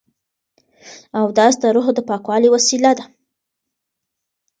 اودس 1.19 1.53
د 1.63 1.65
روح 1.75 1.87
د 1.95 1.99
پاکوالي 2.09 2.49
وسیله 2.55 2.91
ده. 2.97 3.05